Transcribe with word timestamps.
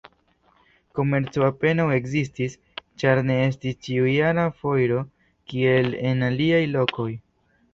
Komerco 0.99 1.43
apenaŭ 1.47 1.85
ekzistis, 1.97 2.55
ĉar 3.03 3.21
ne 3.27 3.37
estis 3.51 3.77
ĉiujara 3.89 4.47
foiro, 4.63 5.05
kiel 5.53 5.97
en 6.13 6.27
aliaj 6.33 6.65
lokoj. 6.75 7.11